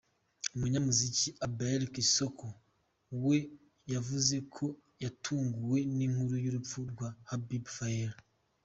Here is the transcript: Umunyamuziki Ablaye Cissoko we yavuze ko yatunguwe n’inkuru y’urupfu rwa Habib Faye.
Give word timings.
Umunyamuziki 0.55 1.29
Ablaye 1.45 1.77
Cissoko 1.93 2.45
we 3.25 3.37
yavuze 3.93 4.35
ko 4.55 4.65
yatunguwe 5.03 5.77
n’inkuru 5.95 6.35
y’urupfu 6.43 6.77
rwa 6.91 7.09
Habib 7.29 7.65
Faye. 7.77 8.07